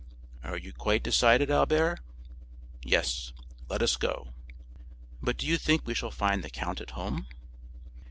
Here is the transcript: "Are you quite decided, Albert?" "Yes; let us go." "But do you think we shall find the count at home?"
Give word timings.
"Are 0.43 0.57
you 0.57 0.73
quite 0.73 1.03
decided, 1.03 1.51
Albert?" 1.51 1.99
"Yes; 2.81 3.33
let 3.69 3.83
us 3.83 3.97
go." 3.97 4.33
"But 5.21 5.37
do 5.37 5.45
you 5.45 5.59
think 5.59 5.85
we 5.85 5.93
shall 5.93 6.09
find 6.09 6.43
the 6.43 6.49
count 6.49 6.81
at 6.81 6.97
home?" 6.97 7.27